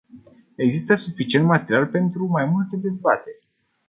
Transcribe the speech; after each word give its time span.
Există 0.55 0.95
suficient 0.95 1.45
material 1.45 1.87
pentru 1.87 2.25
mai 2.27 2.45
multe 2.45 2.77
dezbateri. 2.77 3.39